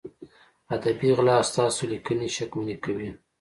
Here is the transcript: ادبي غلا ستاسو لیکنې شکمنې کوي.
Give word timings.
ادبي 0.75 1.09
غلا 1.17 1.37
ستاسو 1.49 1.81
لیکنې 1.91 2.27
شکمنې 2.35 2.75
کوي. 2.83 3.09